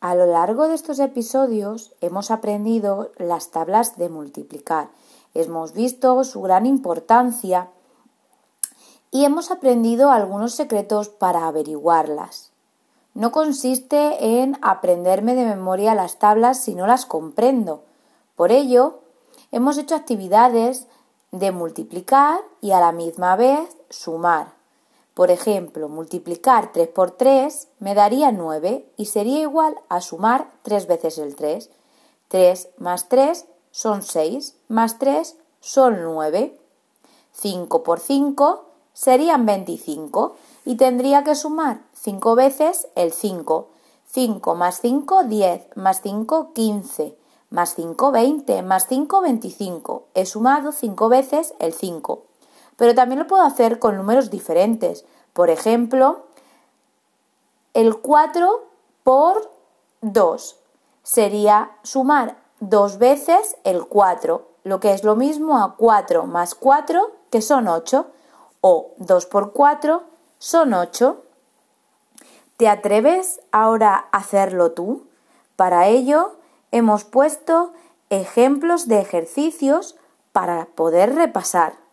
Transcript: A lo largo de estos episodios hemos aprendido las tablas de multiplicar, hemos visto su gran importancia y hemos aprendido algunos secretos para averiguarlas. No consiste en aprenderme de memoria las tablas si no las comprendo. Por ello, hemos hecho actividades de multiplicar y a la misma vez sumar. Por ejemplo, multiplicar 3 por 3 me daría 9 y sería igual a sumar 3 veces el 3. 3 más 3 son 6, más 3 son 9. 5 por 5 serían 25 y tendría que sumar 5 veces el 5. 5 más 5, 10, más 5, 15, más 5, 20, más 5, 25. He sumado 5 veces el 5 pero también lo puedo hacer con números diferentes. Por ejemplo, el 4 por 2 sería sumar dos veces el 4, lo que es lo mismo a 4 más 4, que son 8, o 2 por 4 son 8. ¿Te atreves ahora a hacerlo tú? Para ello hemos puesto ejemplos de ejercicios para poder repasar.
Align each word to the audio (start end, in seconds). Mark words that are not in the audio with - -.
A 0.00 0.14
lo 0.14 0.26
largo 0.26 0.68
de 0.68 0.74
estos 0.74 1.00
episodios 1.00 1.92
hemos 2.00 2.30
aprendido 2.30 3.10
las 3.16 3.50
tablas 3.50 3.98
de 3.98 4.08
multiplicar, 4.08 4.90
hemos 5.34 5.72
visto 5.72 6.22
su 6.22 6.40
gran 6.40 6.66
importancia 6.66 7.68
y 9.10 9.24
hemos 9.24 9.50
aprendido 9.50 10.12
algunos 10.12 10.54
secretos 10.54 11.08
para 11.08 11.48
averiguarlas. 11.48 12.52
No 13.14 13.32
consiste 13.32 14.40
en 14.40 14.56
aprenderme 14.62 15.34
de 15.34 15.46
memoria 15.46 15.96
las 15.96 16.20
tablas 16.20 16.60
si 16.60 16.76
no 16.76 16.86
las 16.86 17.04
comprendo. 17.04 17.82
Por 18.36 18.52
ello, 18.52 19.00
hemos 19.50 19.78
hecho 19.78 19.96
actividades 19.96 20.86
de 21.32 21.50
multiplicar 21.50 22.38
y 22.60 22.70
a 22.70 22.78
la 22.78 22.92
misma 22.92 23.34
vez 23.34 23.76
sumar. 23.90 24.57
Por 25.18 25.32
ejemplo, 25.32 25.88
multiplicar 25.88 26.70
3 26.72 26.90
por 26.90 27.10
3 27.10 27.66
me 27.80 27.96
daría 27.96 28.30
9 28.30 28.88
y 28.96 29.06
sería 29.06 29.40
igual 29.40 29.74
a 29.88 30.00
sumar 30.00 30.52
3 30.62 30.86
veces 30.86 31.18
el 31.18 31.34
3. 31.34 31.70
3 32.28 32.68
más 32.78 33.08
3 33.08 33.44
son 33.72 34.04
6, 34.04 34.54
más 34.68 35.00
3 35.00 35.36
son 35.58 36.04
9. 36.04 36.56
5 37.32 37.82
por 37.82 37.98
5 37.98 38.64
serían 38.92 39.44
25 39.44 40.36
y 40.64 40.76
tendría 40.76 41.24
que 41.24 41.34
sumar 41.34 41.80
5 41.94 42.36
veces 42.36 42.86
el 42.94 43.12
5. 43.12 43.70
5 44.12 44.54
más 44.54 44.80
5, 44.80 45.24
10, 45.24 45.62
más 45.74 46.00
5, 46.00 46.52
15, 46.52 47.18
más 47.50 47.74
5, 47.74 48.12
20, 48.12 48.62
más 48.62 48.86
5, 48.88 49.20
25. 49.22 50.04
He 50.14 50.26
sumado 50.26 50.70
5 50.70 51.08
veces 51.08 51.54
el 51.58 51.72
5 51.72 52.22
pero 52.78 52.94
también 52.94 53.18
lo 53.18 53.26
puedo 53.26 53.42
hacer 53.42 53.80
con 53.80 53.96
números 53.96 54.30
diferentes. 54.30 55.04
Por 55.32 55.50
ejemplo, 55.50 56.26
el 57.74 57.98
4 57.98 58.66
por 59.02 59.50
2 60.00 60.56
sería 61.02 61.72
sumar 61.82 62.36
dos 62.60 62.98
veces 62.98 63.56
el 63.64 63.86
4, 63.86 64.48
lo 64.62 64.80
que 64.80 64.92
es 64.92 65.02
lo 65.02 65.16
mismo 65.16 65.58
a 65.58 65.74
4 65.76 66.26
más 66.26 66.54
4, 66.54 67.10
que 67.30 67.42
son 67.42 67.66
8, 67.66 68.06
o 68.60 68.92
2 68.98 69.26
por 69.26 69.52
4 69.52 70.04
son 70.38 70.72
8. 70.72 71.20
¿Te 72.56 72.68
atreves 72.68 73.40
ahora 73.50 74.08
a 74.12 74.18
hacerlo 74.18 74.70
tú? 74.70 75.06
Para 75.56 75.88
ello 75.88 76.36
hemos 76.70 77.04
puesto 77.04 77.72
ejemplos 78.08 78.86
de 78.86 79.00
ejercicios 79.00 79.96
para 80.32 80.66
poder 80.66 81.16
repasar. 81.16 81.87